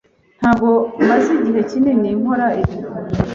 [0.39, 0.69] Ntabwo
[1.09, 2.75] maze igihe kinini nkora ibi.